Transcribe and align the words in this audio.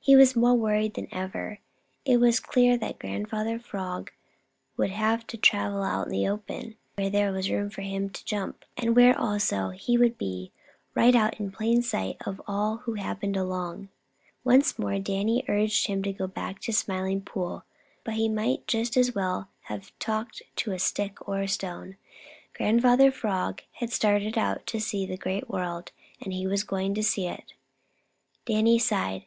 He 0.00 0.16
was 0.16 0.34
more 0.36 0.54
worried 0.54 0.94
than 0.94 1.08
ever. 1.12 1.58
It 2.06 2.18
was 2.18 2.38
very 2.40 2.50
clear 2.50 2.76
that 2.78 2.98
Grandfather 3.00 3.58
Frog 3.58 4.10
would 4.74 4.88
have 4.90 5.26
to 5.26 5.36
travel 5.36 5.82
out 5.82 6.06
in 6.06 6.12
the 6.12 6.26
open, 6.26 6.76
where 6.94 7.10
there 7.10 7.30
was 7.30 7.50
room 7.50 7.68
for 7.68 7.82
him 7.82 8.08
to 8.10 8.24
jump, 8.24 8.64
and 8.76 8.96
where 8.96 9.18
also 9.18 9.68
he 9.70 9.98
would 9.98 10.16
be 10.16 10.50
right 10.94 11.14
out 11.14 11.38
in 11.38 11.50
plain 11.50 11.82
sight 11.82 12.16
of 12.24 12.40
all 12.46 12.76
who 12.78 12.94
happened 12.94 13.36
along. 13.36 13.88
Once 14.44 14.78
more 14.78 14.98
Danny 14.98 15.44
urged 15.46 15.88
him 15.88 16.02
to 16.04 16.12
go 16.14 16.26
back 16.26 16.60
to 16.60 16.66
the 16.66 16.72
Smiling 16.76 17.20
Pool, 17.20 17.64
but 18.02 18.14
he 18.14 18.30
might 18.30 18.66
just 18.66 18.96
as 18.96 19.14
well 19.14 19.48
have 19.62 19.92
talked 19.98 20.40
to 20.56 20.72
a 20.72 20.78
stick 20.78 21.28
or 21.28 21.42
a 21.42 21.48
stone. 21.48 21.96
Grandfather 22.54 23.10
Frog 23.10 23.62
had 23.72 23.92
started 23.92 24.38
out 24.38 24.64
to 24.68 24.80
see 24.80 25.04
the 25.04 25.18
Great 25.18 25.50
World, 25.50 25.90
and 26.22 26.32
he 26.32 26.46
was 26.46 26.64
going 26.64 26.94
to 26.94 27.02
see 27.02 27.26
it. 27.26 27.52
Danny 28.46 28.78
sighed. 28.78 29.26